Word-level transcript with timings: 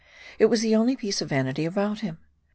It 0.39 0.45
was 0.47 0.61
the 0.63 0.75
only 0.75 0.95
piece 0.95 1.21
of 1.21 1.29
vanity 1.29 1.63
about 1.63 1.99
him. 1.99 2.17